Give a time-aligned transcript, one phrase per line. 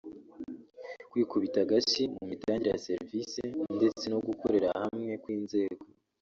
[1.09, 3.41] Kwikubita agashyi mu mitangire ya serisi
[3.77, 5.83] ndetse no gukorera hamwe kw’inzego